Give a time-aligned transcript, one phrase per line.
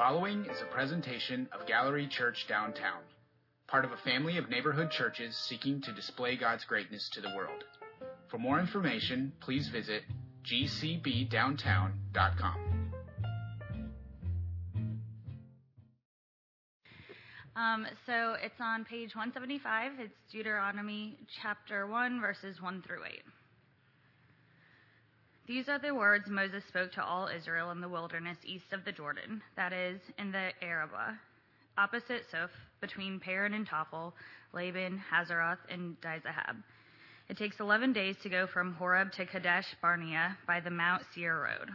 [0.00, 3.02] following is a presentation of Gallery Church Downtown,
[3.68, 7.64] part of a family of neighborhood churches seeking to display God's greatness to the world.
[8.30, 10.04] For more information, please visit
[10.50, 12.92] gcbdowntown.com.
[17.54, 19.92] Um, so it's on page 175.
[19.98, 23.22] It's Deuteronomy chapter 1, verses 1 through 8.
[25.50, 28.92] These are the words Moses spoke to all Israel in the wilderness east of the
[28.92, 31.18] Jordan, that is, in the Arabah,
[31.76, 34.12] opposite Suph, between Paran and Tophel,
[34.52, 36.62] Laban, Hazeroth, and Dizahab.
[37.28, 41.42] It takes 11 days to go from Horeb to Kadesh Barnea by the Mount Seir
[41.42, 41.70] road.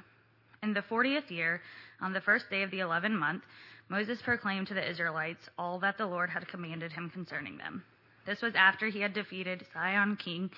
[0.64, 1.62] In the 40th year,
[2.00, 3.44] on the first day of the 11th month,
[3.90, 7.84] Moses proclaimed to the Israelites all that the Lord had commanded him concerning them.
[8.26, 10.50] This was after he had defeated Sion king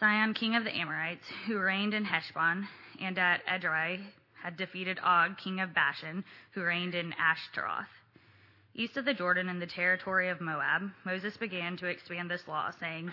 [0.00, 2.66] Sihon, king of the Amorites, who reigned in Heshbon,
[3.02, 4.00] and at Edrei
[4.42, 7.90] had defeated Og, king of Bashan, who reigned in Ashtaroth.
[8.74, 12.70] East of the Jordan in the territory of Moab, Moses began to expand this law,
[12.80, 13.12] saying,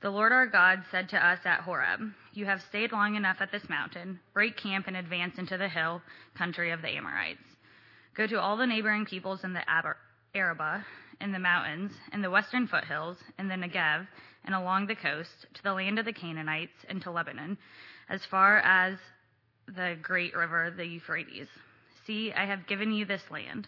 [0.00, 2.00] The Lord our God said to us at Horeb,
[2.32, 4.18] You have stayed long enough at this mountain.
[4.34, 6.02] Break camp and advance into the hill
[6.36, 7.56] country of the Amorites.
[8.16, 9.62] Go to all the neighboring peoples in the
[10.34, 10.84] Arabah,
[11.20, 14.08] in the mountains, in the western foothills, in the Negev,
[14.46, 17.58] and along the coast to the land of the Canaanites and to Lebanon,
[18.08, 18.96] as far as
[19.66, 21.48] the great river, the Euphrates.
[22.06, 23.66] See, I have given you this land.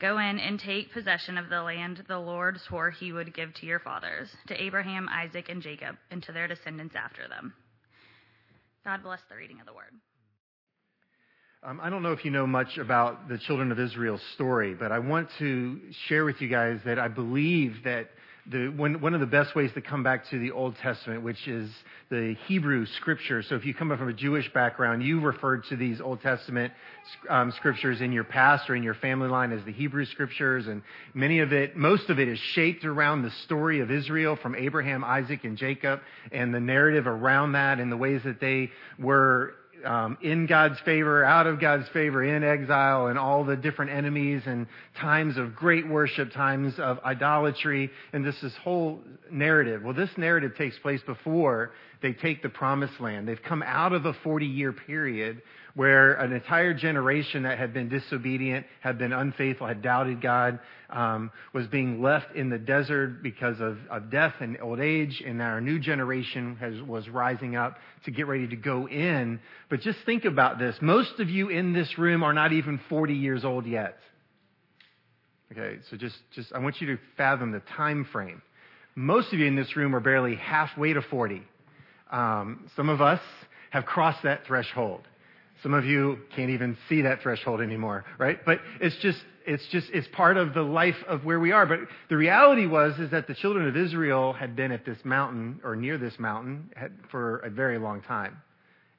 [0.00, 3.66] Go in and take possession of the land the Lord swore he would give to
[3.66, 7.52] your fathers, to Abraham, Isaac, and Jacob, and to their descendants after them.
[8.84, 9.92] God bless the reading of the word.
[11.64, 14.92] Um, I don't know if you know much about the children of Israel's story, but
[14.92, 18.10] I want to share with you guys that I believe that
[18.50, 21.46] the, one, one of the best ways to come back to the Old Testament, which
[21.46, 21.70] is
[22.10, 23.42] the Hebrew scripture.
[23.42, 26.72] So if you come from a Jewish background, you referred to these Old Testament
[27.28, 30.66] um, scriptures in your past or in your family line as the Hebrew scriptures.
[30.66, 30.82] And
[31.12, 35.04] many of it, most of it is shaped around the story of Israel from Abraham,
[35.04, 36.00] Isaac, and Jacob
[36.32, 41.24] and the narrative around that and the ways that they were um, in God's favor,
[41.24, 44.66] out of God's favor, in exile, and all the different enemies, and
[45.00, 49.00] times of great worship, times of idolatry, and this this whole
[49.30, 49.82] narrative.
[49.82, 51.72] Well, this narrative takes place before
[52.02, 53.26] they take the promised land.
[53.26, 55.42] They've come out of a 40 year period
[55.78, 60.58] where an entire generation that had been disobedient, had been unfaithful, had doubted God,
[60.90, 65.40] um, was being left in the desert because of, of death and old age, and
[65.40, 69.38] our new generation has, was rising up to get ready to go in.
[69.70, 70.74] But just think about this.
[70.80, 73.98] Most of you in this room are not even 40 years old yet.
[75.52, 78.42] Okay, so just, just I want you to fathom the time frame.
[78.96, 81.40] Most of you in this room are barely halfway to 40.
[82.10, 83.20] Um, some of us
[83.70, 85.02] have crossed that threshold.
[85.62, 88.38] Some of you can't even see that threshold anymore, right?
[88.44, 91.66] But it's just, it's just, it's part of the life of where we are.
[91.66, 95.60] But the reality was, is that the children of Israel had been at this mountain
[95.64, 96.70] or near this mountain
[97.10, 98.40] for a very long time.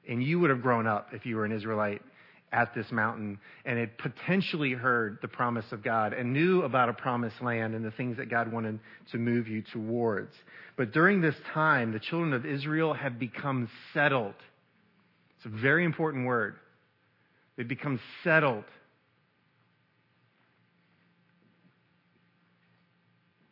[0.08, 2.02] And you would have grown up if you were an Israelite
[2.52, 6.92] at this mountain and had potentially heard the promise of God and knew about a
[6.92, 8.80] promised land and the things that God wanted
[9.12, 10.34] to move you towards.
[10.76, 14.34] But during this time, the children of Israel have become settled
[15.40, 16.56] it's a very important word.
[17.56, 18.64] They become settled.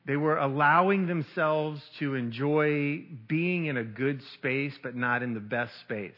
[0.07, 5.41] They were allowing themselves to enjoy being in a good space, but not in the
[5.41, 6.13] best space.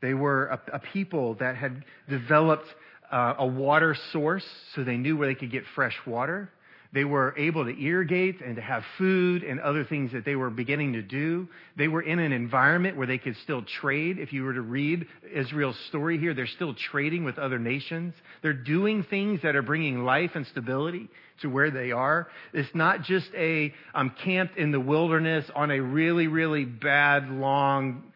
[0.00, 2.66] They were a, a people that had developed
[3.10, 6.48] uh, a water source, so they knew where they could get fresh water.
[6.92, 10.50] They were able to irrigate and to have food and other things that they were
[10.50, 11.48] beginning to do.
[11.74, 14.18] They were in an environment where they could still trade.
[14.18, 18.12] If you were to read Israel's story here, they're still trading with other nations.
[18.42, 21.08] They're doing things that are bringing life and stability
[21.40, 22.28] to where they are.
[22.52, 28.12] It's not just a, I'm camped in the wilderness on a really, really bad, long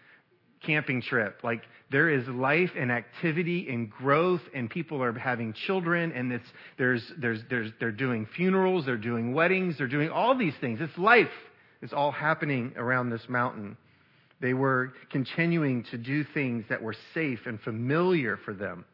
[0.67, 1.41] camping trip.
[1.43, 6.49] Like, there is life and activity and growth, and people are having children, and it's,
[6.79, 10.81] there's, there's, there's, they're doing funerals, they're doing weddings, they're doing all these things.
[10.81, 11.31] It's life.
[11.83, 13.77] It's all happening around this mountain.
[14.41, 18.85] They were continuing to do things that were safe and familiar for them.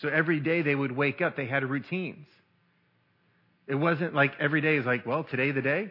[0.00, 2.26] So every day they would wake up, they had routines.
[3.66, 5.90] It wasn't like every day is like, well, today the day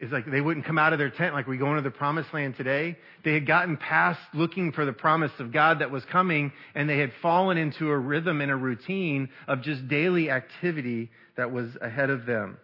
[0.00, 2.34] is like they wouldn't come out of their tent like we go into the promised
[2.34, 2.96] land today.
[3.24, 6.98] They had gotten past looking for the promise of God that was coming, and they
[6.98, 12.10] had fallen into a rhythm and a routine of just daily activity that was ahead
[12.10, 12.58] of them.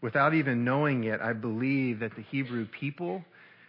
[0.00, 3.24] Without even knowing it, I believe that the Hebrew people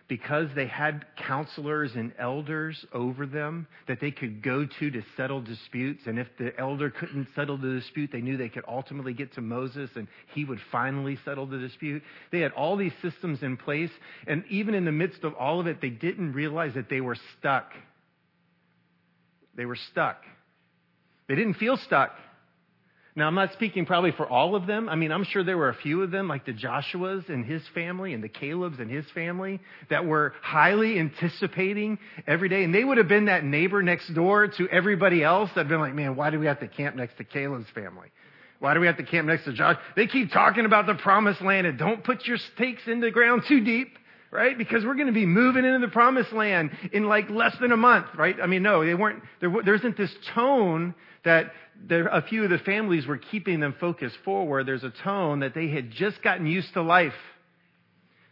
[0.07, 5.41] because they had counselors and elders over them that they could go to to settle
[5.41, 6.03] disputes.
[6.05, 9.41] And if the elder couldn't settle the dispute, they knew they could ultimately get to
[9.41, 12.03] Moses and he would finally settle the dispute.
[12.31, 13.89] They had all these systems in place.
[14.27, 17.17] And even in the midst of all of it, they didn't realize that they were
[17.39, 17.71] stuck.
[19.55, 20.21] They were stuck.
[21.27, 22.11] They didn't feel stuck.
[23.17, 24.89] Now, I'm not speaking probably for all of them.
[24.89, 27.61] I mean, I'm sure there were a few of them, like the Joshuas and his
[27.73, 31.97] family and the Calebs and his family, that were highly anticipating
[32.27, 32.65] every day.
[32.65, 35.79] And they would have been that neighbor next door to everybody else that had been
[35.79, 38.09] like, man, why do we have to camp next to Caleb's family?
[38.59, 39.77] Why do we have to camp next to Josh?
[39.95, 43.43] They keep talking about the promised land and don't put your stakes in the ground
[43.47, 43.97] too deep
[44.35, 44.57] right?
[44.57, 47.77] Because we're going to be moving into the promised land in like less than a
[47.77, 48.35] month, right?
[48.41, 50.93] I mean, no, they weren't, there, there isn't this tone
[51.23, 51.51] that
[51.87, 54.65] there, a few of the families were keeping them focused forward.
[54.65, 57.13] There's a tone that they had just gotten used to life.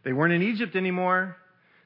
[0.03, 1.37] They weren't in Egypt anymore.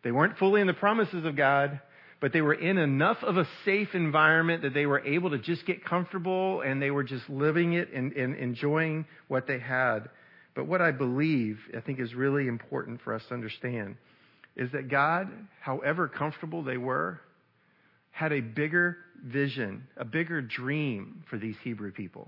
[0.04, 1.82] They weren't fully in the promises of God,
[2.20, 5.66] but they were in enough of a safe environment that they were able to just
[5.66, 10.10] get comfortable and they were just living it and, and enjoying what they had.
[10.56, 13.96] But what I believe, I think is really important for us to understand,
[14.58, 15.30] is that God,
[15.62, 17.22] however comfortable they were,
[18.12, 22.28] had a bigger vision, a bigger dream for these Hebrew people.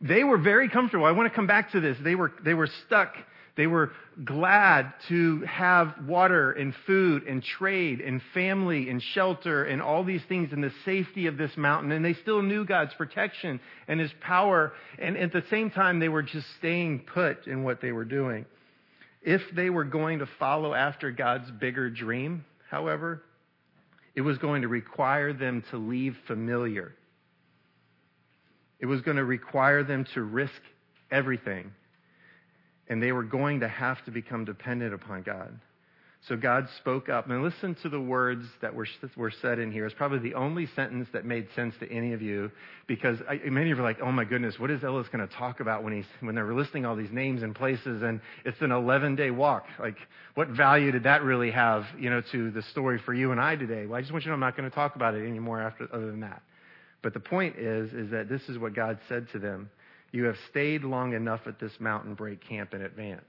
[0.00, 1.04] They were very comfortable.
[1.04, 1.96] I want to come back to this.
[2.02, 3.14] They were, they were stuck.
[3.56, 3.90] They were
[4.24, 10.22] glad to have water and food and trade and family and shelter and all these
[10.28, 11.90] things in the safety of this mountain.
[11.90, 13.58] And they still knew God's protection
[13.88, 14.72] and His power.
[15.00, 18.46] And at the same time, they were just staying put in what they were doing.
[19.28, 23.22] If they were going to follow after God's bigger dream, however,
[24.14, 26.94] it was going to require them to leave familiar.
[28.80, 30.62] It was going to require them to risk
[31.10, 31.74] everything.
[32.88, 35.60] And they were going to have to become dependent upon God.
[36.26, 37.30] So God spoke up.
[37.30, 38.86] And listen to the words that were,
[39.16, 39.86] were said in here.
[39.86, 42.50] It's probably the only sentence that made sense to any of you
[42.86, 45.32] because I, many of you are like, oh my goodness, what is Ellis going to
[45.34, 48.72] talk about when, he's, when they're listing all these names and places and it's an
[48.72, 49.66] 11 day walk?
[49.78, 49.96] Like,
[50.34, 53.54] what value did that really have, you know, to the story for you and I
[53.54, 53.86] today?
[53.86, 55.62] Well, I just want you to know I'm not going to talk about it anymore
[55.62, 56.42] after, other than that.
[57.00, 59.70] But the point is, is that this is what God said to them.
[60.10, 63.22] You have stayed long enough at this mountain break camp in advance.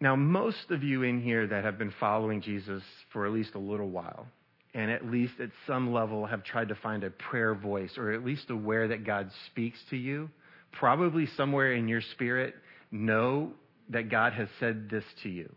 [0.00, 3.58] Now, most of you in here that have been following Jesus for at least a
[3.58, 4.26] little while,
[4.74, 8.24] and at least at some level have tried to find a prayer voice, or at
[8.24, 10.30] least aware that God speaks to you,
[10.72, 12.54] probably somewhere in your spirit
[12.90, 13.52] know
[13.88, 15.52] that God has said this to you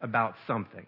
[0.00, 0.86] about something.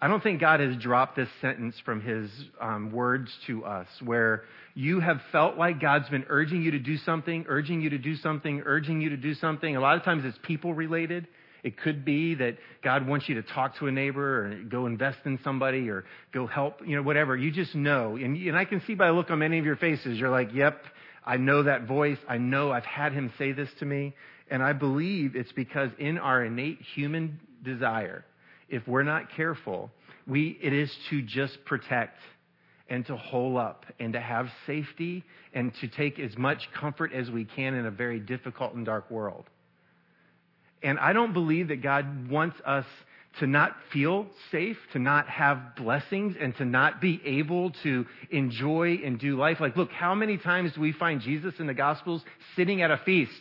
[0.00, 2.30] I don't think God has dropped this sentence from his
[2.60, 6.96] um, words to us where you have felt like God's been urging you to do
[6.98, 9.74] something, urging you to do something, urging you to do something.
[9.74, 11.26] A lot of times it's people related.
[11.64, 15.18] It could be that God wants you to talk to a neighbor or go invest
[15.24, 17.36] in somebody or go help, you know, whatever.
[17.36, 18.14] You just know.
[18.14, 20.54] And, and I can see by the look on many of your faces, you're like,
[20.54, 20.80] yep,
[21.26, 22.18] I know that voice.
[22.28, 24.14] I know I've had him say this to me.
[24.48, 28.24] And I believe it's because in our innate human desire,
[28.68, 29.90] if we're not careful,
[30.26, 32.18] we, it is to just protect
[32.88, 37.30] and to hole up and to have safety and to take as much comfort as
[37.30, 39.44] we can in a very difficult and dark world.
[40.82, 42.86] And I don't believe that God wants us
[43.40, 49.00] to not feel safe, to not have blessings, and to not be able to enjoy
[49.04, 49.60] and do life.
[49.60, 52.22] Like, look, how many times do we find Jesus in the Gospels
[52.56, 53.32] sitting at a feast?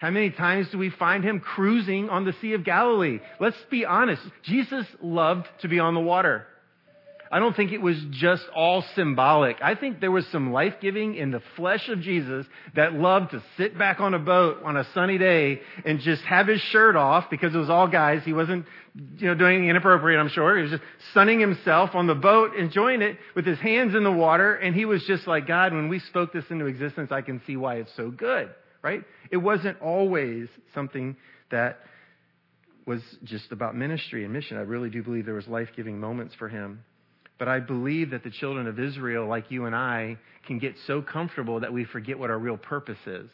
[0.00, 3.20] How many times do we find him cruising on the Sea of Galilee?
[3.38, 4.22] Let's be honest.
[4.42, 6.46] Jesus loved to be on the water.
[7.30, 9.58] I don't think it was just all symbolic.
[9.62, 13.42] I think there was some life giving in the flesh of Jesus that loved to
[13.58, 17.28] sit back on a boat on a sunny day and just have his shirt off
[17.30, 18.22] because it was all guys.
[18.24, 18.64] He wasn't,
[19.18, 20.56] you know, doing anything inappropriate, I'm sure.
[20.56, 24.10] He was just sunning himself on the boat, enjoying it with his hands in the
[24.10, 24.54] water.
[24.56, 27.56] And he was just like, God, when we spoke this into existence, I can see
[27.56, 28.48] why it's so good
[28.82, 29.02] right?
[29.30, 31.16] It wasn't always something
[31.50, 31.80] that
[32.86, 34.56] was just about ministry and mission.
[34.56, 36.82] I really do believe there was life-giving moments for him.
[37.38, 41.00] But I believe that the children of Israel, like you and I, can get so
[41.00, 43.30] comfortable that we forget what our real purpose is.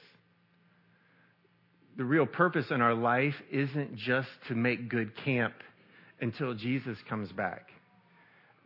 [1.97, 5.55] The real purpose in our life isn't just to make good camp
[6.21, 7.71] until Jesus comes back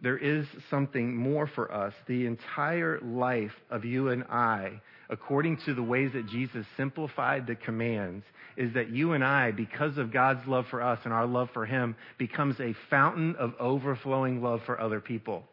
[0.02, 1.92] there is something more for us.
[2.06, 4.80] The entire life of you and I,
[5.10, 8.24] according to the ways that Jesus simplified the commands,
[8.56, 11.66] is that you and I, because of God's love for us and our love for
[11.66, 15.44] Him, becomes a fountain of overflowing love for other people.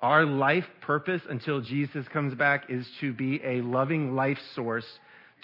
[0.00, 4.86] Our life purpose until Jesus comes back is to be a loving life source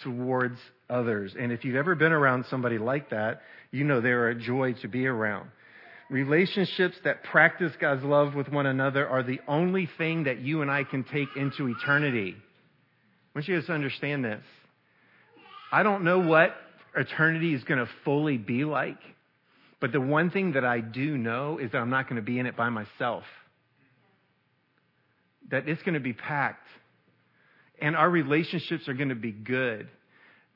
[0.03, 0.59] towards
[0.91, 1.35] others.
[1.39, 4.89] And if you've ever been around somebody like that, you know they're a joy to
[4.89, 5.49] be around.
[6.13, 10.71] Relationships that practice God's love with one another are the only thing that you and
[10.71, 12.37] I can take into eternity.
[12.37, 14.43] I want you guys to understand this.
[15.73, 16.55] I don't know what
[16.95, 18.99] eternity is going to fully be like,
[19.81, 22.39] but the one thing that I do know is that I'm not going to be
[22.39, 23.25] in it by myself.
[25.51, 26.69] That it's going to be packed.
[27.81, 29.89] And our relationships are going to be good.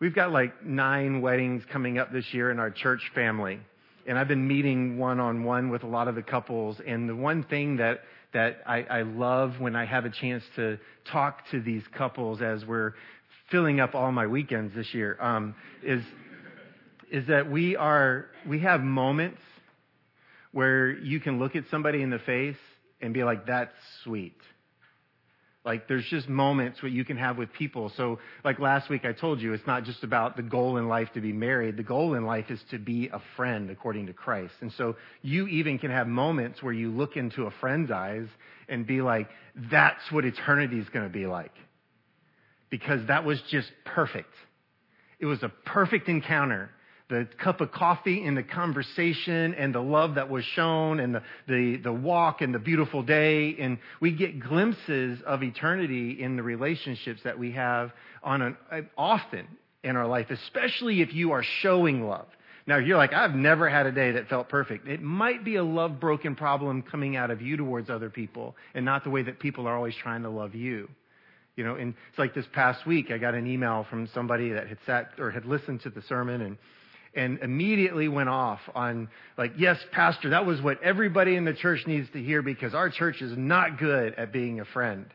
[0.01, 3.59] We've got like nine weddings coming up this year in our church family.
[4.07, 6.81] And I've been meeting one on one with a lot of the couples.
[6.87, 8.01] And the one thing that,
[8.33, 10.79] that I, I love when I have a chance to
[11.11, 12.93] talk to these couples as we're
[13.51, 16.03] filling up all my weekends this year um, is,
[17.11, 19.41] is that we are, we have moments
[20.53, 22.57] where you can look at somebody in the face
[23.01, 24.37] and be like, that's sweet.
[25.67, 27.91] Like there's just moments what you can have with people.
[27.97, 31.09] So like last week I told you, it's not just about the goal in life
[31.15, 31.77] to be married.
[31.77, 34.55] The goal in life is to be a friend according to Christ.
[34.61, 38.29] And so you even can have moments where you look into a friend's eyes
[38.69, 39.29] and be like,
[39.69, 41.53] that's what eternity is going to be like.
[42.71, 44.33] Because that was just perfect.
[45.19, 46.71] It was a perfect encounter
[47.09, 51.23] the cup of coffee and the conversation and the love that was shown and the,
[51.47, 53.57] the, the walk and the beautiful day.
[53.61, 57.93] And we get glimpses of eternity in the relationships that we have
[58.25, 58.57] on an,
[58.99, 59.47] often
[59.85, 62.27] in our life, especially if you are showing love.
[62.67, 64.89] Now you're like, I've never had a day that felt perfect.
[64.89, 68.85] It might be a love broken problem coming out of you towards other people and
[68.85, 70.89] not the way that people are always trying to love you.
[71.55, 74.67] You know, and it's like this past week, I got an email from somebody that
[74.67, 76.59] had sat or had listened to the sermon and
[77.17, 79.09] and immediately went off on
[79.39, 82.91] like, yes, pastor, that was what everybody in the church needs to hear because our
[82.91, 85.07] church is not good at being a friend.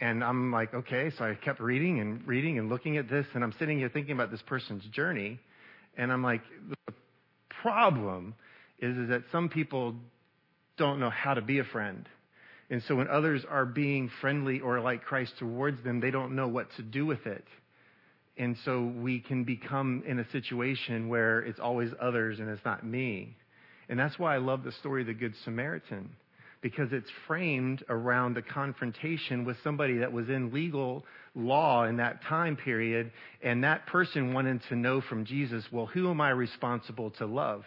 [0.00, 1.10] And I'm like, okay.
[1.16, 4.12] So I kept reading and reading and looking at this and I'm sitting here thinking
[4.12, 5.38] about this person's journey.
[5.96, 6.42] And I'm like,
[6.86, 6.94] the
[7.62, 8.34] problem
[8.80, 9.94] is, is that some people
[10.76, 12.08] don't know how to be a friend.
[12.70, 16.48] And so when others are being friendly or like Christ towards them, they don't know
[16.48, 17.44] what to do with it.
[18.38, 22.86] And so we can become in a situation where it's always others and it's not
[22.86, 23.36] me.
[23.88, 26.10] And that's why I love the story of the Good Samaritan,
[26.60, 31.04] because it's framed around the confrontation with somebody that was in legal
[31.34, 33.10] law in that time period.
[33.42, 37.64] And that person wanted to know from Jesus, well, who am I responsible to love?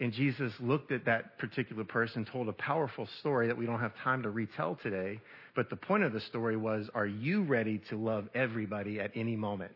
[0.00, 3.92] And Jesus looked at that particular person, told a powerful story that we don't have
[4.02, 5.20] time to retell today.
[5.54, 9.36] But the point of the story was, are you ready to love everybody at any
[9.36, 9.74] moment?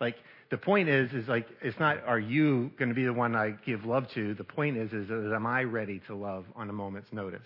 [0.00, 0.16] Like,
[0.50, 3.54] the point is, is like, it's not, are you going to be the one I
[3.66, 4.34] give love to?
[4.34, 7.40] The point is, is, is am I ready to love on a moment's notice?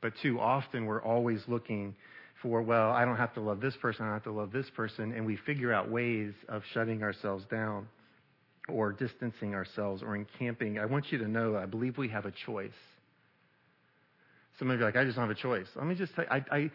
[0.00, 1.96] But too often we're always looking
[2.42, 4.70] for, well, I don't have to love this person, I don't have to love this
[4.70, 7.86] person, and we figure out ways of shutting ourselves down
[8.70, 12.32] or distancing ourselves or encamping, I want you to know I believe we have a
[12.46, 12.70] choice.
[14.58, 15.66] Some of you are like, I just don't have a choice.
[15.74, 16.70] Let me just say, I, I,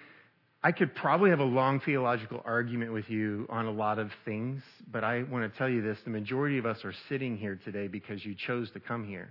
[0.64, 4.64] I could probably have a long theological argument with you on a lot of things,
[4.92, 7.88] but I want to tell you this the majority of us are sitting here today
[7.88, 9.30] because you chose to come here.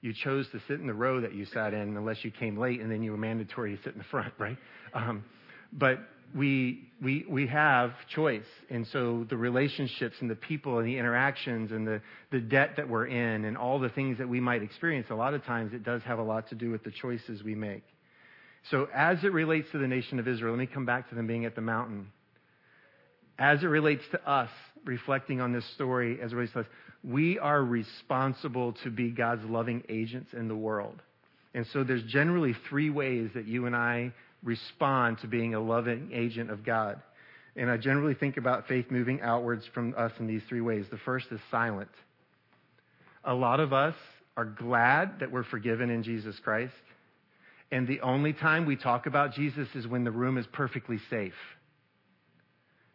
[0.00, 2.80] You chose to sit in the row that you sat in unless you came late
[2.80, 4.56] and then you were mandatory to sit in the front, right?
[4.94, 5.24] Um,
[5.72, 5.98] but
[6.34, 8.46] we, we, we have choice.
[8.70, 12.88] And so the relationships and the people and the interactions and the, the debt that
[12.88, 15.84] we're in and all the things that we might experience, a lot of times it
[15.84, 17.84] does have a lot to do with the choices we make.
[18.70, 21.26] So as it relates to the nation of Israel, let me come back to them
[21.26, 22.08] being at the mountain.
[23.38, 24.50] As it relates to us,
[24.84, 26.66] reflecting on this story as it relates to us,
[27.04, 31.00] we are responsible to be God's loving agents in the world.
[31.54, 34.12] And so there's generally three ways that you and I
[34.42, 37.00] respond to being a loving agent of God.
[37.56, 40.86] And I generally think about faith moving outwards from us in these three ways.
[40.90, 41.90] The first is silent.
[43.24, 43.94] A lot of us
[44.36, 46.74] are glad that we're forgiven in Jesus Christ.
[47.72, 51.34] And the only time we talk about Jesus is when the room is perfectly safe.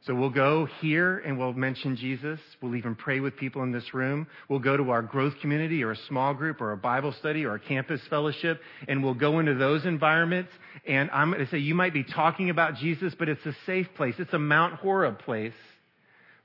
[0.08, 2.40] So we'll go here and we'll mention Jesus.
[2.60, 4.26] We'll even pray with people in this room.
[4.50, 7.54] We'll go to our growth community or a small group or a Bible study or
[7.54, 10.52] a campus fellowship and we'll go into those environments.
[10.88, 13.88] And I'm going to say you might be talking about Jesus, but it's a safe
[13.96, 14.16] place.
[14.18, 15.54] It's a Mount Horeb place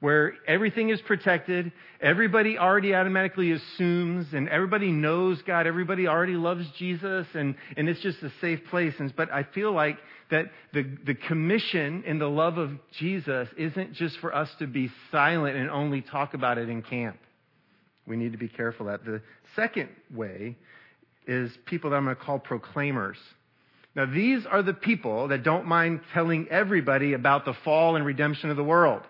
[0.01, 1.73] where everything is protected.
[2.01, 5.67] Everybody already automatically assumes and everybody knows God.
[5.67, 8.95] Everybody already loves Jesus and, and it's just a safe place.
[8.99, 9.99] And, but I feel like
[10.31, 14.91] that the, the commission and the love of Jesus isn't just for us to be
[15.11, 17.17] silent and only talk about it in camp.
[18.07, 19.05] We need to be careful that.
[19.05, 19.23] The
[19.57, 20.57] second way
[21.27, 23.17] is people that I'm going to call proclaimers.
[23.95, 28.51] Now, these are the people that don't mind telling everybody about the fall and redemption
[28.51, 29.03] of the world.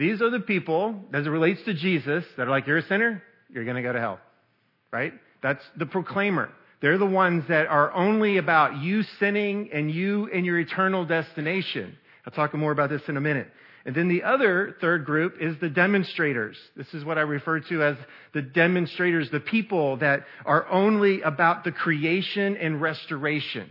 [0.00, 3.22] These are the people, as it relates to Jesus, that are like, you're a sinner,
[3.50, 4.18] you're going to go to hell.
[4.90, 5.12] Right?
[5.42, 6.48] That's the proclaimer.
[6.80, 11.98] They're the ones that are only about you sinning and you and your eternal destination.
[12.24, 13.48] I'll talk more about this in a minute.
[13.84, 16.56] And then the other third group is the demonstrators.
[16.78, 17.96] This is what I refer to as
[18.32, 23.68] the demonstrators, the people that are only about the creation and restoration.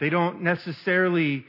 [0.00, 1.44] They don't necessarily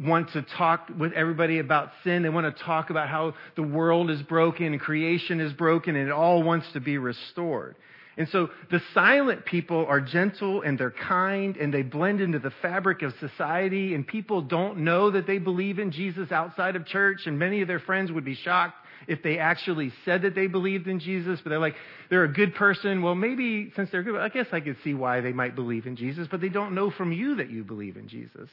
[0.00, 2.22] want to talk with everybody about sin.
[2.22, 6.08] They want to talk about how the world is broken and creation is broken and
[6.08, 7.76] it all wants to be restored.
[8.16, 12.52] And so the silent people are gentle and they're kind and they blend into the
[12.60, 17.26] fabric of society and people don't know that they believe in Jesus outside of church
[17.26, 18.76] and many of their friends would be shocked
[19.08, 21.74] if they actually said that they believed in Jesus, but they're like,
[22.08, 23.02] they're a good person.
[23.02, 25.96] Well, maybe since they're good, I guess I could see why they might believe in
[25.96, 28.48] Jesus, but they don't know from you that you believe in Jesus.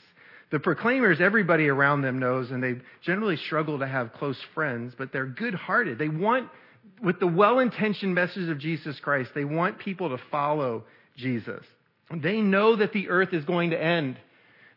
[0.51, 5.11] The proclaimers, everybody around them knows, and they generally struggle to have close friends, but
[5.11, 5.99] they're good hearted.
[5.99, 6.49] They want
[7.01, 10.83] with the well intentioned message of Jesus Christ, they want people to follow
[11.15, 11.63] Jesus.
[12.11, 14.17] They know that the earth is going to end.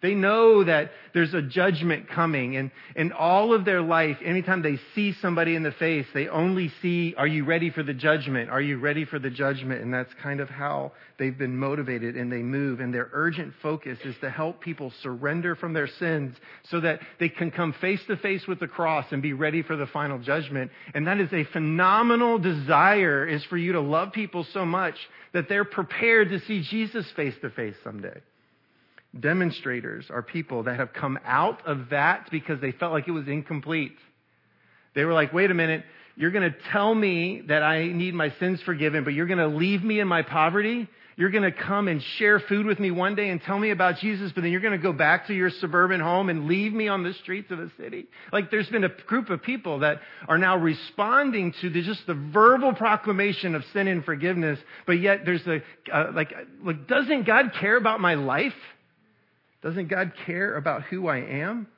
[0.03, 4.81] They know that there's a judgment coming and, in all of their life, anytime they
[4.97, 8.51] see somebody in the face, they only see, are you ready for the judgment?
[8.51, 9.81] Are you ready for the judgment?
[9.81, 10.91] And that's kind of how
[11.21, 12.81] they've been motivated and they move.
[12.81, 16.37] And their urgent focus is to help people surrender from their sins
[16.69, 19.77] so that they can come face to face with the cross and be ready for
[19.77, 20.73] the final judgment.
[20.95, 24.97] And that is a phenomenal desire is for you to love people so much
[25.33, 28.21] that they're prepared to see Jesus face to face someday
[29.19, 33.29] demonstrators are people that have come out of that because they felt like it was
[33.29, 33.97] incomplete.
[34.95, 35.85] They were like, wait a minute,
[36.17, 39.49] you're going to tell me that I need my sins forgiven, but you're going to
[39.49, 40.89] leave me in my poverty?
[41.17, 43.99] You're going to come and share food with me one day and tell me about
[43.99, 46.89] Jesus, but then you're going to go back to your suburban home and leave me
[46.89, 48.07] on the streets of a city.
[48.33, 52.15] Like there's been a group of people that are now responding to the, just the
[52.15, 57.53] verbal proclamation of sin and forgiveness, but yet there's a, uh, like, like, doesn't God
[57.61, 58.55] care about my life?
[59.63, 61.69] Doesn't God care about who I am?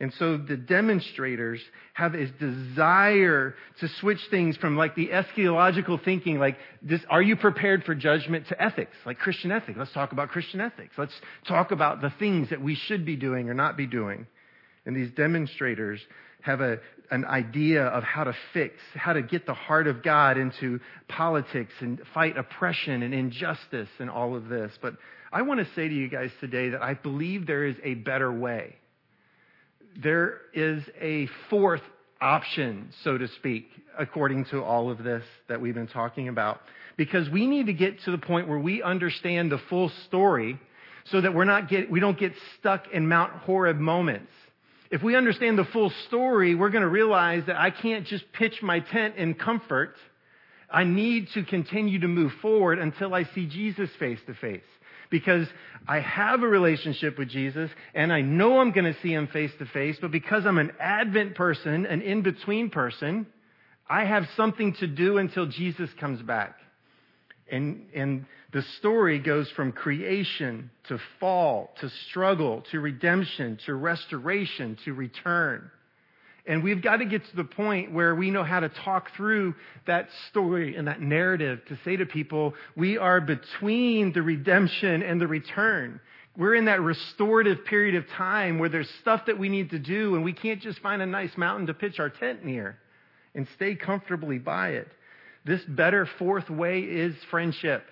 [0.00, 1.60] And so the demonstrators
[1.92, 7.36] have this desire to switch things from like the eschatological thinking, like this, are you
[7.36, 9.76] prepared for judgment to ethics, like Christian ethics?
[9.78, 10.94] Let's talk about Christian ethics.
[10.96, 11.12] Let's
[11.46, 14.26] talk about the things that we should be doing or not be doing.
[14.86, 16.00] And these demonstrators
[16.42, 16.78] have a,
[17.10, 21.72] an idea of how to fix, how to get the heart of God into politics
[21.80, 24.72] and fight oppression and injustice and all of this.
[24.80, 24.94] But
[25.32, 28.32] I want to say to you guys today that I believe there is a better
[28.32, 28.76] way.
[30.02, 31.82] There is a fourth
[32.20, 36.60] option, so to speak, according to all of this that we've been talking about.
[36.96, 40.58] Because we need to get to the point where we understand the full story
[41.06, 44.30] so that we're not get, we don't get stuck in Mount Horeb moments.
[44.90, 48.60] If we understand the full story, we're going to realize that I can't just pitch
[48.60, 49.94] my tent in comfort.
[50.68, 54.62] I need to continue to move forward until I see Jesus face to face
[55.10, 55.46] because
[55.86, 59.50] I have a relationship with Jesus and I know I'm going to see him face
[59.58, 63.26] to face, but because I'm an Advent person, an in between person,
[63.88, 66.56] I have something to do until Jesus comes back.
[67.50, 74.76] And, and the story goes from creation to fall to struggle to redemption to restoration
[74.84, 75.70] to return.
[76.46, 79.54] And we've got to get to the point where we know how to talk through
[79.86, 85.20] that story and that narrative to say to people, we are between the redemption and
[85.20, 86.00] the return.
[86.36, 90.14] We're in that restorative period of time where there's stuff that we need to do
[90.14, 92.78] and we can't just find a nice mountain to pitch our tent near
[93.34, 94.88] and stay comfortably by it.
[95.44, 97.84] This better fourth way is friendship.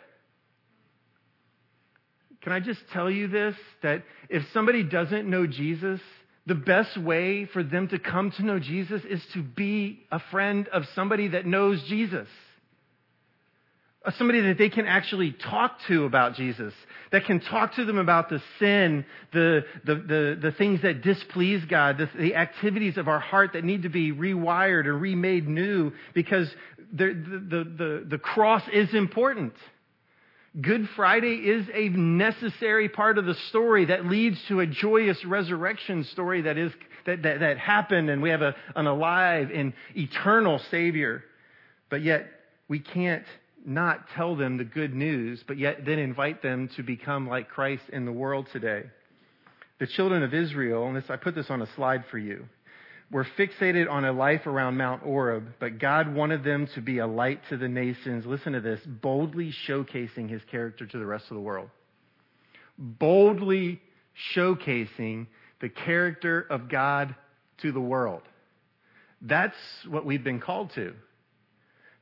[2.43, 3.55] Can I just tell you this?
[3.83, 6.01] That if somebody doesn't know Jesus,
[6.47, 10.69] the best way for them to come to know Jesus is to be a friend
[10.69, 12.29] of somebody that knows Jesus.
[14.17, 16.73] Somebody that they can actually talk to about Jesus,
[17.13, 21.63] that can talk to them about the sin, the, the, the, the things that displease
[21.67, 25.93] God, the, the activities of our heart that need to be rewired or remade new,
[26.15, 26.49] because
[26.93, 29.55] the, the, the, the cross is important.
[30.61, 36.05] Good Friday is a necessary part of the story that leads to a joyous resurrection
[36.05, 36.73] story that is
[37.07, 41.23] that, that, that happened and we have a, an alive and eternal Savior.
[41.91, 42.27] But yet
[42.69, 43.25] we can't
[43.65, 47.83] not tell them the good news, but yet then invite them to become like Christ
[47.93, 48.85] in the world today.
[49.79, 52.47] The children of Israel, and this I put this on a slide for you
[53.11, 57.07] were fixated on a life around Mount Horeb, but God wanted them to be a
[57.07, 58.27] light to the nations.
[58.27, 61.71] Listen to this boldly showcasing his character to the rest of the world.
[62.77, 63.81] Boldly
[64.35, 65.27] showcasing
[65.61, 67.15] the character of God
[67.63, 68.23] to the world.
[69.23, 69.57] That's
[69.89, 70.95] what we've been called to.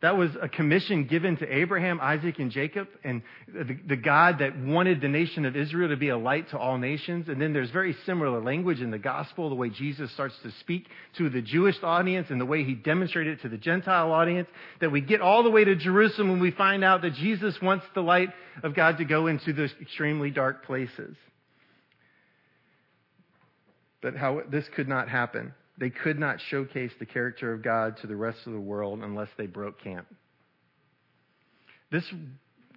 [0.02, 4.58] That was a commission given to Abraham, Isaac, and Jacob, and the, the, God that
[4.58, 7.28] wanted the nation of Israel to be a light to all nations.
[7.28, 10.86] And then there's very similar language in the gospel, the way Jesus starts to speak
[11.16, 14.48] to the Jewish audience and the way he demonstrated it to the Gentile audience,
[14.80, 17.86] that we get all the way to Jerusalem when we find out that Jesus wants
[17.94, 18.28] the light
[18.62, 21.16] of God to go into those extremely dark places.
[24.02, 25.54] But how this could not happen.
[25.78, 29.28] They could not showcase the character of God to the rest of the world unless
[29.36, 30.06] they broke camp.
[31.90, 32.04] This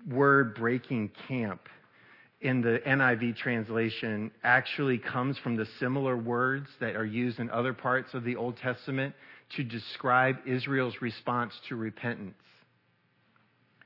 [0.09, 1.61] word breaking camp
[2.41, 7.73] in the NIV translation actually comes from the similar words that are used in other
[7.73, 9.13] parts of the Old Testament
[9.55, 12.35] to describe Israel's response to repentance.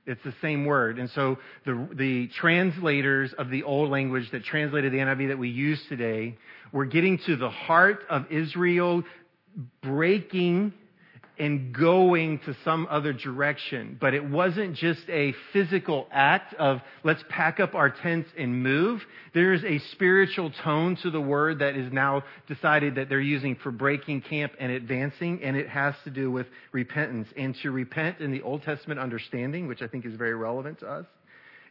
[0.05, 0.99] It's the same word.
[0.99, 5.49] And so the, the translators of the old language that translated the NIV that we
[5.49, 6.37] use today
[6.71, 9.03] were getting to the heart of Israel
[9.81, 10.73] breaking
[11.39, 13.97] and going to some other direction.
[13.99, 19.01] But it wasn't just a physical act of let's pack up our tents and move.
[19.33, 23.71] There's a spiritual tone to the word that is now decided that they're using for
[23.71, 27.27] breaking camp and advancing, and it has to do with repentance.
[27.35, 30.87] And to repent in the Old Testament understanding, which I think is very relevant to
[30.87, 31.05] us,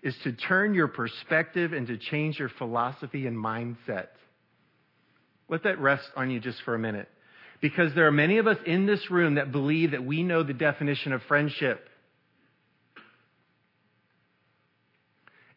[0.02, 4.08] is to turn your perspective and to change your philosophy and mindset.
[5.48, 7.08] Let that rest on you just for a minute
[7.62, 10.52] because there are many of us in this room that believe that we know the
[10.52, 11.88] definition of friendship.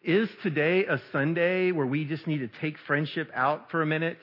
[0.04, 4.20] Is today a Sunday where we just need to take friendship out for a minute?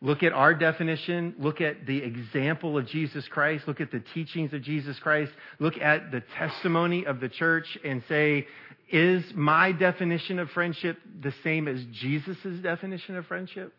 [0.00, 1.34] Look at our definition.
[1.38, 3.68] Look at the example of Jesus Christ.
[3.68, 5.32] Look at the teachings of Jesus Christ.
[5.58, 8.46] Look at the testimony of the church and say,
[8.90, 13.74] is my definition of friendship the same as Jesus' definition of friendship?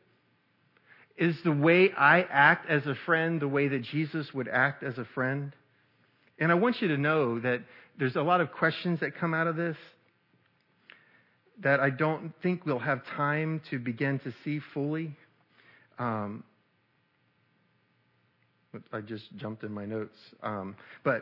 [1.19, 4.97] Is the way I act as a friend the way that Jesus would act as
[4.97, 5.51] a friend?
[6.39, 7.59] And I want you to know that
[7.99, 9.75] there's a lot of questions that come out of this
[11.61, 15.13] that I don't think we'll have time to begin to see fully.
[15.99, 16.45] Um,
[18.93, 20.15] I just jumped in my notes.
[20.41, 21.21] Um, but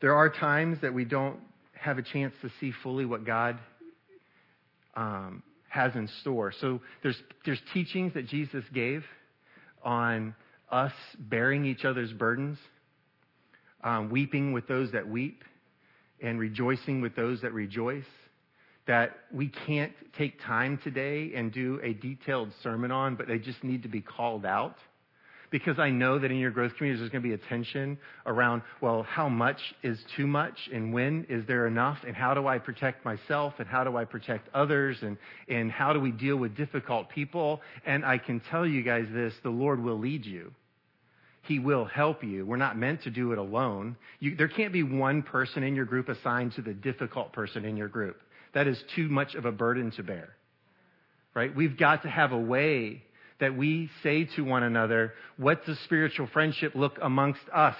[0.00, 1.38] there are times that we don't
[1.74, 3.56] have a chance to see fully what God
[4.96, 6.52] um, has in store.
[6.60, 9.04] So there's, there's teachings that Jesus gave
[9.82, 10.34] on
[10.70, 12.58] us bearing each other's burdens,
[13.82, 15.44] um, weeping with those that weep,
[16.22, 18.04] and rejoicing with those that rejoice.
[18.86, 23.62] That we can't take time today and do a detailed sermon on, but they just
[23.62, 24.76] need to be called out
[25.50, 28.62] because I know that in your growth communities there's going to be a tension around,
[28.80, 32.58] well, how much is too much and when is there enough and how do I
[32.58, 35.16] protect myself and how do I protect others and,
[35.48, 37.60] and how do we deal with difficult people?
[37.86, 40.52] And I can tell you guys this, the Lord will lead you.
[41.42, 42.44] He will help you.
[42.44, 43.96] We're not meant to do it alone.
[44.20, 47.76] You, there can't be one person in your group assigned to the difficult person in
[47.76, 48.20] your group.
[48.52, 50.28] That is too much of a burden to bear.
[51.34, 51.54] Right?
[51.54, 53.02] We've got to have a way
[53.40, 57.76] that we say to one another, what does spiritual friendship look amongst us?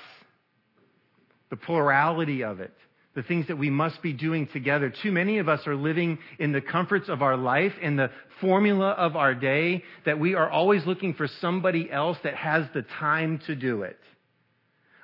[1.50, 2.72] The plurality of it.
[3.14, 4.92] The things that we must be doing together.
[5.02, 8.90] Too many of us are living in the comforts of our life and the formula
[8.90, 13.40] of our day that we are always looking for somebody else that has the time
[13.46, 13.98] to do it.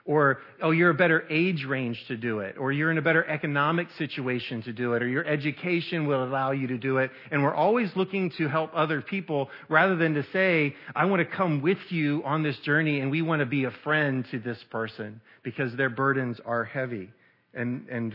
[0.07, 2.57] Or, oh, you're a better age range to do it.
[2.59, 5.03] Or you're in a better economic situation to do it.
[5.03, 7.11] Or your education will allow you to do it.
[7.31, 11.37] And we're always looking to help other people rather than to say, I want to
[11.37, 14.59] come with you on this journey and we want to be a friend to this
[14.71, 17.11] person because their burdens are heavy.
[17.55, 18.12] And, and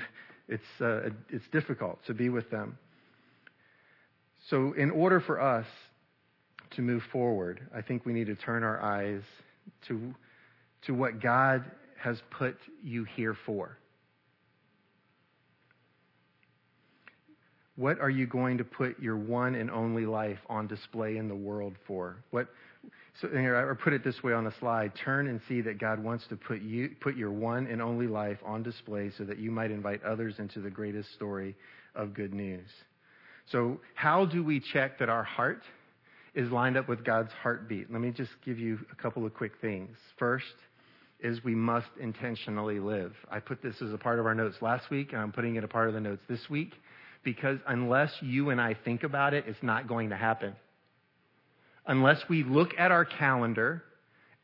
[0.47, 2.77] it's, uh, it's difficult to be with them.
[4.51, 5.65] So in order for us
[6.75, 9.21] to move forward, I think we need to turn our eyes
[9.87, 10.13] to
[10.83, 11.63] to what God
[11.97, 13.77] has put you here for?
[17.75, 21.35] What are you going to put your one and only life on display in the
[21.35, 22.17] world for?
[22.31, 22.49] What,
[23.21, 24.91] so here, I put it this way on the slide.
[25.03, 28.37] Turn and see that God wants to put you, put your one and only life
[28.45, 31.55] on display so that you might invite others into the greatest story
[31.95, 32.67] of good news.
[33.51, 35.63] So how do we check that our heart
[36.35, 37.89] is lined up with God's heartbeat?
[37.91, 39.97] Let me just give you a couple of quick things.
[40.17, 40.45] First,
[41.21, 43.13] is we must intentionally live.
[43.29, 45.63] I put this as a part of our notes last week, and I'm putting it
[45.63, 46.73] a part of the notes this week
[47.23, 50.55] because unless you and I think about it, it's not going to happen.
[51.85, 53.83] Unless we look at our calendar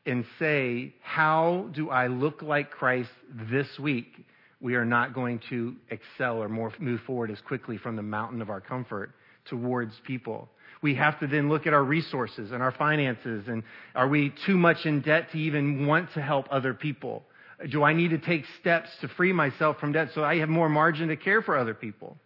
[0.04, 3.10] and say, How do I look like Christ
[3.50, 4.26] this week?
[4.60, 8.50] We are not going to excel or move forward as quickly from the mountain of
[8.50, 9.12] our comfort
[9.46, 10.48] towards people.
[10.82, 13.62] We have to then look at our resources and our finances and
[13.94, 17.24] are we too much in debt to even want to help other people?
[17.70, 20.68] Do I need to take steps to free myself from debt so I have more
[20.68, 22.16] margin to care for other people?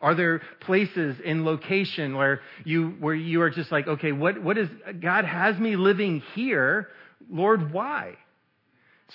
[0.00, 4.56] Are there places in location where you, where you are just like, okay, what, what
[4.56, 4.68] is,
[5.00, 6.88] God has me living here.
[7.30, 8.16] Lord, why?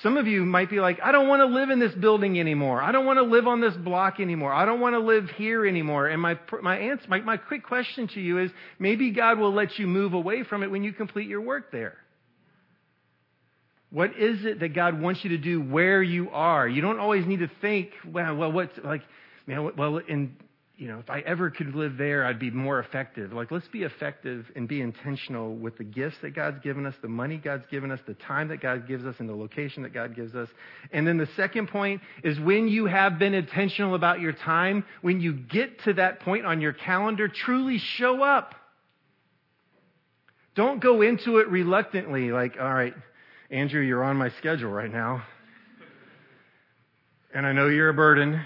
[0.03, 2.81] Some of you might be like, I don't want to live in this building anymore.
[2.81, 4.51] I don't want to live on this block anymore.
[4.51, 6.07] I don't want to live here anymore.
[6.07, 9.79] And my, my answer, my, my quick question to you is maybe God will let
[9.79, 11.97] you move away from it when you complete your work there.
[13.89, 16.67] What is it that God wants you to do where you are?
[16.67, 19.03] You don't always need to think, well, well, what's like,
[19.47, 20.35] man, well, in
[20.77, 23.31] you know, if I ever could live there, I'd be more effective.
[23.31, 27.07] Like, let's be effective and be intentional with the gifts that God's given us, the
[27.07, 30.15] money God's given us, the time that God gives us, and the location that God
[30.15, 30.49] gives us.
[30.91, 35.21] And then the second point is when you have been intentional about your time, when
[35.21, 38.53] you get to that point on your calendar, truly show up.
[40.55, 42.93] Don't go into it reluctantly, like, all right,
[43.49, 45.23] Andrew, you're on my schedule right now.
[47.33, 48.41] And I know you're a burden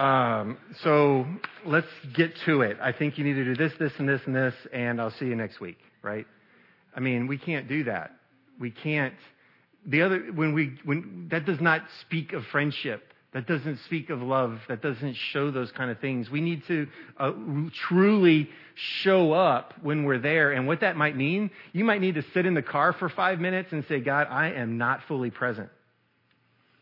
[0.00, 1.26] um, so
[1.66, 2.78] let's get to it.
[2.80, 5.26] I think you need to do this, this, and this, and this, and I'll see
[5.26, 6.26] you next week, right?
[6.96, 8.16] I mean, we can't do that.
[8.58, 9.12] We can't.
[9.84, 13.12] The other, when we, when, that does not speak of friendship.
[13.32, 14.58] That doesn't speak of love.
[14.68, 16.28] That doesn't show those kind of things.
[16.30, 17.32] We need to uh,
[17.86, 20.50] truly show up when we're there.
[20.50, 23.38] And what that might mean, you might need to sit in the car for five
[23.38, 25.68] minutes and say, God, I am not fully present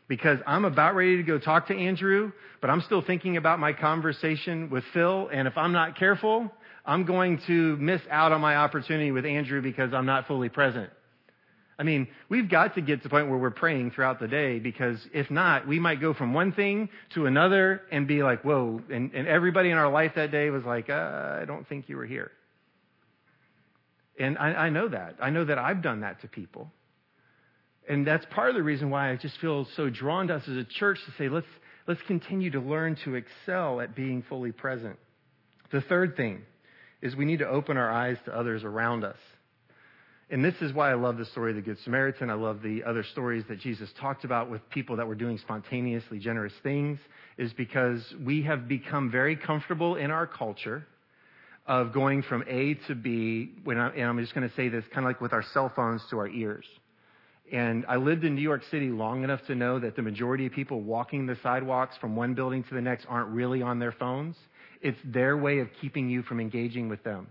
[0.08, 3.74] because I'm about ready to go talk to Andrew, but I'm still thinking about my
[3.74, 5.28] conversation with Phil.
[5.32, 6.50] And if I'm not careful,
[6.84, 10.90] I'm going to miss out on my opportunity with Andrew because I'm not fully present.
[11.78, 14.58] I mean, we've got to get to the point where we're praying throughout the day
[14.58, 18.80] because if not, we might go from one thing to another and be like, whoa.
[18.90, 21.96] And, and everybody in our life that day was like, uh, I don't think you
[21.96, 22.32] were here.
[24.18, 25.16] And I, I know that.
[25.22, 26.72] I know that I've done that to people.
[27.88, 30.56] And that's part of the reason why I just feel so drawn to us as
[30.56, 31.46] a church to say, let's,
[31.86, 34.96] let's continue to learn to excel at being fully present.
[35.72, 36.42] The third thing
[37.00, 39.16] is we need to open our eyes to others around us.
[40.30, 42.28] And this is why I love the story of the Good Samaritan.
[42.28, 46.18] I love the other stories that Jesus talked about with people that were doing spontaneously
[46.18, 46.98] generous things,
[47.38, 50.86] is because we have become very comfortable in our culture
[51.66, 54.84] of going from A to B, when I, and I'm just going to say this
[54.92, 56.66] kind of like with our cell phones to our ears.
[57.52, 60.52] And I lived in New York City long enough to know that the majority of
[60.52, 64.36] people walking the sidewalks from one building to the next aren't really on their phones.
[64.82, 67.28] It's their way of keeping you from engaging with them.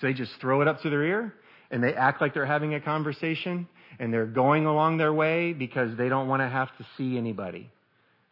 [0.00, 1.34] So they just throw it up to their ear
[1.70, 5.96] and they act like they're having a conversation and they're going along their way because
[5.96, 7.70] they don't want to have to see anybody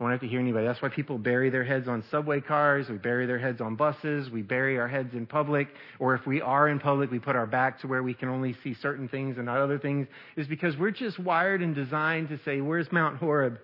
[0.00, 0.66] won't have to hear anybody.
[0.66, 2.88] That's why people bury their heads on subway cars.
[2.88, 4.30] We bury their heads on buses.
[4.30, 5.68] We bury our heads in public.
[5.98, 8.56] Or if we are in public, we put our back to where we can only
[8.64, 10.08] see certain things and not other things.
[10.36, 13.58] Is because we're just wired and designed to say, where's Mount Horeb?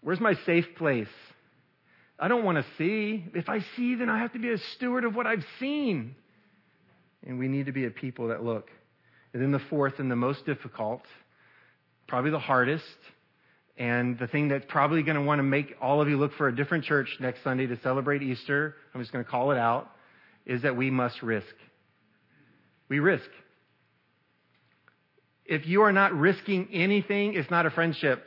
[0.00, 1.12] Where's my safe place?
[2.18, 3.24] I don't want to see.
[3.34, 6.14] If I see, then I have to be a steward of what I've seen.
[7.26, 8.70] And we need to be a people that look.
[9.34, 11.02] And then the fourth and the most difficult,
[12.08, 12.84] probably the hardest,
[13.76, 16.48] and the thing that's probably going to want to make all of you look for
[16.48, 19.90] a different church next Sunday to celebrate Easter, I'm just going to call it out,
[20.44, 21.54] is that we must risk.
[22.88, 23.28] We risk.
[25.44, 28.26] If you are not risking anything, it's not a friendship.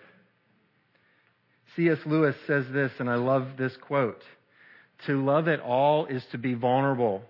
[1.75, 1.99] C.S.
[2.05, 4.21] Lewis says this, and I love this quote.
[5.07, 7.21] To love at all is to be vulnerable.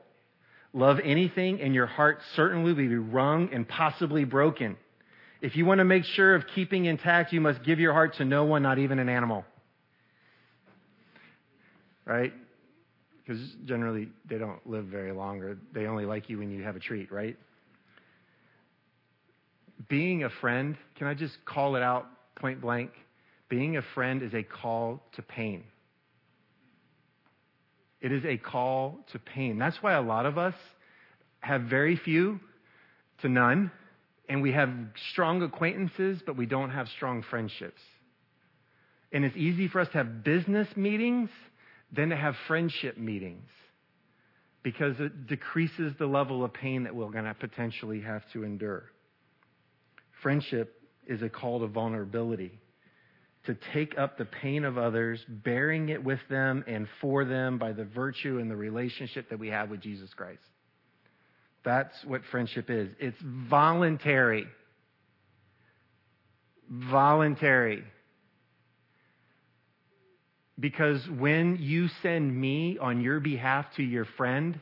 [0.73, 4.78] Love anything, and your heart certainly will be wrung and possibly broken.
[5.46, 8.26] If you want to make sure of keeping intact, you must give your heart to
[8.26, 9.46] no one, not even an animal.
[12.04, 12.34] Right?
[13.20, 16.76] Because generally they don't live very long or they only like you when you have
[16.76, 17.38] a treat, right?
[19.88, 22.90] Being a friend, can I just call it out point blank?
[23.48, 25.64] Being a friend is a call to pain.
[28.02, 29.60] It is a call to pain.
[29.60, 30.56] That's why a lot of us
[31.42, 32.40] have very few
[33.22, 33.70] to none
[34.28, 34.70] and we have
[35.12, 37.82] strong acquaintances, but we don't have strong friendships.
[39.12, 41.30] And it's easy for us to have business meetings
[41.92, 43.48] than to have friendship meetings
[44.64, 48.92] because it decreases the level of pain that we're going to potentially have to endure.
[50.24, 52.60] Friendship is a call to vulnerability,
[53.46, 57.74] to take up the pain of others, bearing it with them and for them by
[57.74, 60.42] the virtue and the relationship that we have with Jesus Christ.
[61.65, 62.89] That's what friendship is.
[62.99, 63.17] It's
[63.49, 64.45] voluntary.
[66.69, 67.84] Voluntary.
[70.60, 74.60] Because when you send me on your behalf to your friend,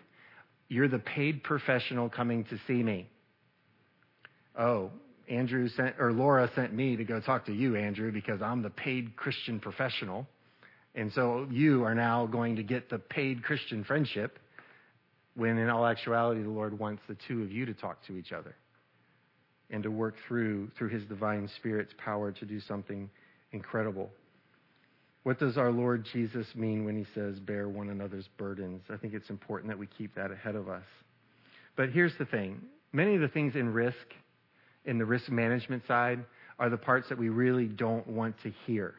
[0.70, 3.10] you're the paid professional coming to see me.
[4.58, 4.90] Oh,
[5.30, 8.70] Andrew sent, or Laura sent me to go talk to you, Andrew, because I'm the
[8.70, 10.26] paid Christian professional.
[10.96, 14.40] And so you are now going to get the paid Christian friendship
[15.36, 18.32] when in all actuality the Lord wants the two of you to talk to each
[18.32, 18.56] other
[19.70, 23.10] and to work through through his divine spirit's power to do something
[23.52, 24.10] incredible.
[25.24, 28.82] What does our Lord Jesus mean when he says bear one another's burdens?
[28.90, 30.84] I think it's important that we keep that ahead of us.
[31.76, 32.62] But here's the thing.
[32.92, 33.96] Many of the things in risk
[34.86, 36.20] in the risk management side
[36.60, 38.96] are the parts that we really don't want to hear.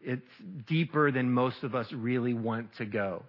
[0.00, 0.22] It's
[0.68, 3.24] deeper than most of us really want to go.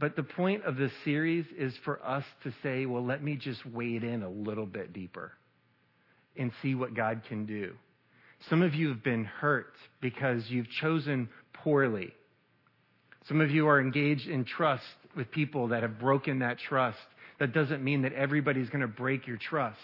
[0.00, 3.64] But the point of this series is for us to say, well, let me just
[3.66, 5.32] wade in a little bit deeper
[6.36, 7.74] and see what God can do.
[8.48, 12.14] Some of you have been hurt because you've chosen poorly.
[13.28, 14.82] Some of you are engaged in trust
[15.14, 16.98] with people that have broken that trust.
[17.38, 19.78] That doesn't mean that everybody's going to break your trust.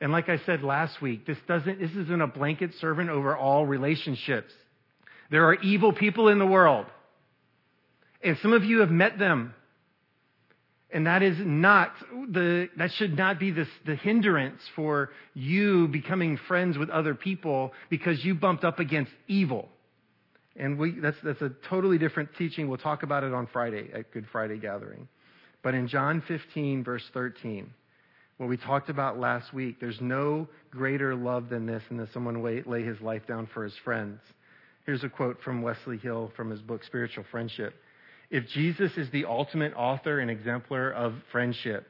[0.00, 3.66] And like I said last week, this doesn't, this isn't a blanket servant over all
[3.66, 4.52] relationships.
[5.32, 6.86] There are evil people in the world.
[8.22, 9.54] And some of you have met them.
[10.92, 16.36] And that is not the, that should not be the, the hindrance for you becoming
[16.48, 19.68] friends with other people because you bumped up against evil.
[20.56, 22.68] And we, that's, that's a totally different teaching.
[22.68, 25.06] We'll talk about it on Friday at Good Friday Gathering.
[25.62, 27.70] But in John 15, verse 13,
[28.40, 29.78] what we talked about last week.
[29.80, 33.74] There's no greater love than this, and that someone lay his life down for his
[33.84, 34.18] friends.
[34.86, 37.74] Here's a quote from Wesley Hill from his book, Spiritual Friendship.
[38.30, 41.86] If Jesus is the ultimate author and exemplar of friendship,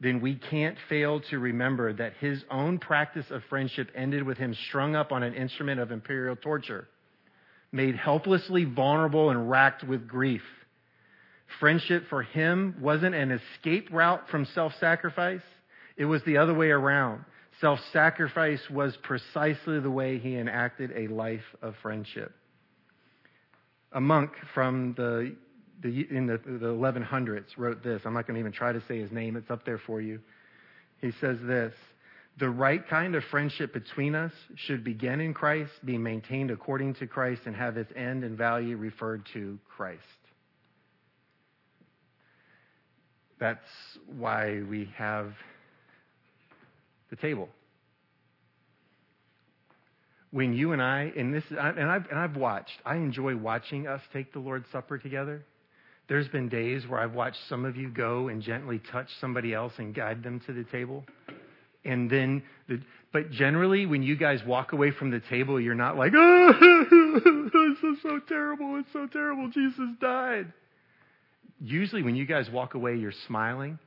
[0.00, 4.54] then we can't fail to remember that his own practice of friendship ended with him
[4.68, 6.88] strung up on an instrument of imperial torture,
[7.70, 10.42] made helplessly vulnerable and racked with grief.
[11.60, 15.42] Friendship for him wasn't an escape route from self sacrifice.
[15.96, 17.24] It was the other way around.
[17.60, 22.32] Self sacrifice was precisely the way he enacted a life of friendship.
[23.92, 25.36] A monk from the,
[25.82, 28.02] the in the, the 1100s wrote this.
[28.04, 30.20] I'm not going to even try to say his name, it's up there for you.
[31.00, 31.74] He says this
[32.38, 37.06] The right kind of friendship between us should begin in Christ, be maintained according to
[37.06, 40.02] Christ, and have its end and value referred to Christ.
[43.38, 43.58] That's
[44.16, 45.34] why we have
[47.10, 47.48] the table.
[50.30, 54.00] When you and I, and this, and I've, and I've watched, I enjoy watching us
[54.12, 55.44] take the Lord's Supper together.
[56.08, 59.72] There's been days where I've watched some of you go and gently touch somebody else
[59.78, 61.04] and guide them to the table.
[61.84, 62.80] And then, the,
[63.12, 66.52] but generally, when you guys walk away from the table, you're not like, oh,
[67.52, 68.76] this is so terrible.
[68.78, 69.50] It's so terrible.
[69.50, 70.52] Jesus died.
[71.60, 73.78] Usually, when you guys walk away, you're smiling,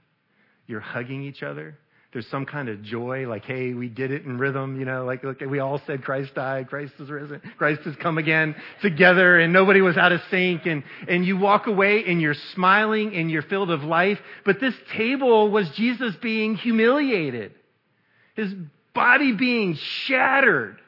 [0.65, 1.77] you're hugging each other,
[2.13, 5.23] there's some kind of joy, like, hey, we did it in rhythm, you know, like,
[5.23, 9.51] look, we all said Christ died, Christ is risen, Christ has come again together, and
[9.51, 13.41] nobody was out of sync, and, and you walk away and you're smiling and you're
[13.41, 14.19] filled of life.
[14.45, 17.53] But this table was Jesus being humiliated,
[18.35, 18.53] his
[18.93, 20.79] body being shattered,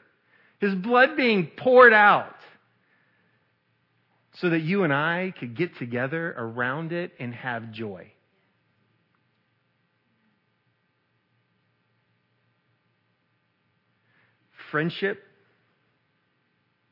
[0.58, 2.34] his blood being poured out
[4.34, 8.10] so that you and I could get together around it and have joy.
[14.70, 15.22] Friendship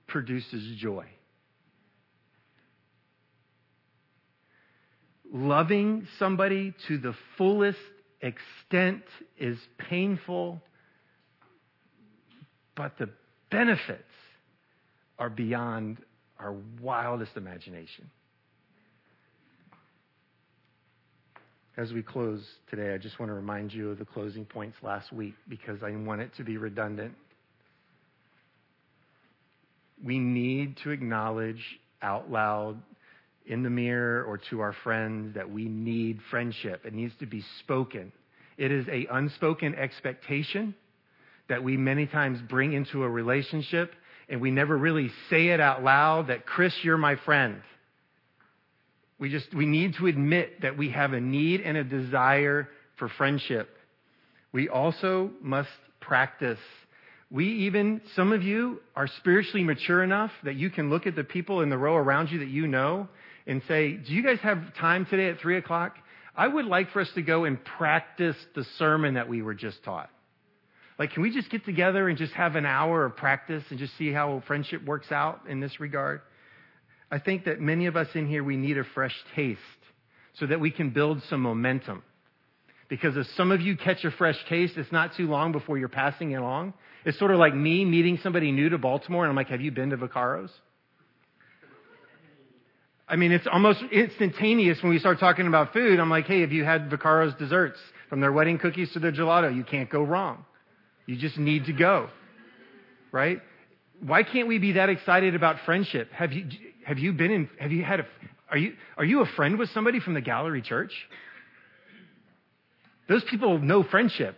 [0.06, 1.06] produces joy.
[5.32, 7.78] Loving somebody to the fullest
[8.22, 9.02] extent
[9.38, 10.60] is painful,
[12.74, 13.10] but the
[13.50, 14.02] benefits
[15.18, 15.98] are beyond
[16.38, 18.10] our wildest imagination.
[21.76, 25.12] As we close today, I just want to remind you of the closing points last
[25.12, 27.14] week because I want it to be redundant
[30.04, 31.62] we need to acknowledge
[32.02, 32.80] out loud
[33.46, 36.82] in the mirror or to our friends that we need friendship.
[36.84, 38.12] It needs to be spoken.
[38.56, 40.74] It is a unspoken expectation
[41.48, 43.92] that we many times bring into a relationship
[44.28, 47.62] and we never really say it out loud that Chris, you're my friend.
[49.18, 52.68] We just, we need to admit that we have a need and a desire
[52.98, 53.68] for friendship.
[54.52, 55.70] We also must
[56.00, 56.58] practice
[57.30, 61.24] we even, some of you are spiritually mature enough that you can look at the
[61.24, 63.08] people in the row around you that you know
[63.46, 65.96] and say, Do you guys have time today at 3 o'clock?
[66.34, 69.82] I would like for us to go and practice the sermon that we were just
[69.84, 70.08] taught.
[70.98, 73.96] Like, can we just get together and just have an hour of practice and just
[73.98, 76.22] see how friendship works out in this regard?
[77.10, 79.60] I think that many of us in here, we need a fresh taste
[80.38, 82.02] so that we can build some momentum.
[82.88, 85.88] Because if some of you catch a fresh taste, it's not too long before you're
[85.88, 86.72] passing it along.
[87.04, 89.70] It's sort of like me meeting somebody new to Baltimore, and I'm like, have you
[89.70, 90.50] been to Vaccaro's?
[93.06, 95.98] I mean, it's almost instantaneous when we start talking about food.
[95.98, 97.78] I'm like, hey, have you had Vaccaro's desserts?
[98.10, 100.44] From their wedding cookies to their gelato, you can't go wrong.
[101.06, 102.08] You just need to go.
[103.12, 103.40] Right?
[104.00, 106.10] Why can't we be that excited about friendship?
[106.12, 106.46] Have you,
[106.84, 108.06] have you been in, have you had a,
[108.50, 110.92] are you, are you a friend with somebody from the Gallery Church?
[113.08, 114.36] Those people know friendship.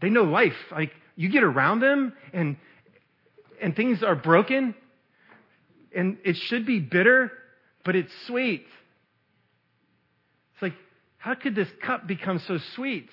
[0.00, 0.52] They know life.
[0.70, 2.56] Like, you get around them and,
[3.60, 4.74] and things are broken
[5.94, 7.30] and it should be bitter,
[7.84, 8.66] but it's sweet.
[10.54, 10.74] It's like,
[11.18, 13.08] how could this cup become so sweet?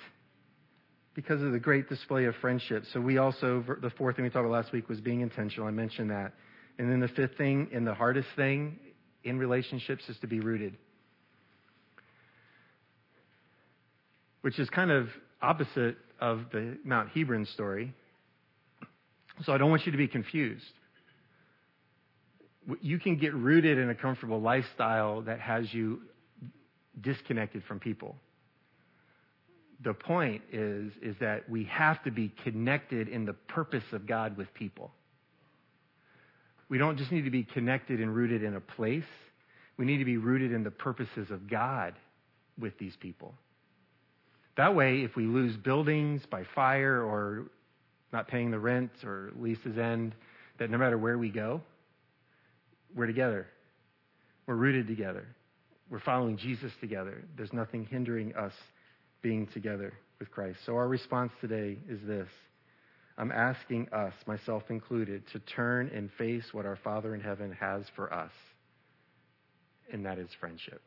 [1.14, 2.84] Because of the great display of friendship.
[2.94, 5.68] So we also, the fourth thing we talked about last week was being intentional.
[5.68, 6.34] I mentioned that.
[6.78, 8.80] And then the fifth thing, and the hardest thing
[9.26, 10.78] in relationships, is to be rooted.
[14.42, 15.10] Which is kind of
[15.42, 17.94] opposite of the Mount Horeb story.
[19.44, 20.66] So I don't want you to be confused.
[22.82, 26.02] You can get rooted in a comfortable lifestyle that has you
[27.02, 28.16] disconnected from people.
[29.82, 34.36] The point is, is that we have to be connected in the purpose of God
[34.36, 34.92] with people.
[36.68, 39.06] We don't just need to be connected and rooted in a place.
[39.78, 41.96] We need to be rooted in the purposes of God
[42.60, 43.34] with these people.
[44.60, 47.46] That way, if we lose buildings by fire or
[48.12, 50.14] not paying the rent or leases end,
[50.58, 51.62] that no matter where we go,
[52.94, 53.48] we're together.
[54.48, 55.26] We're rooted together.
[55.90, 57.24] We're following Jesus together.
[57.38, 58.52] There's nothing hindering us
[59.22, 60.60] being together with Christ.
[60.66, 62.28] So our response today is this.
[63.18, 67.84] I'm asking us, myself included, to turn and face what our Father in heaven has
[67.96, 68.32] for us,
[69.94, 70.82] and that is friendship.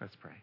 [0.00, 0.34] Let's pray.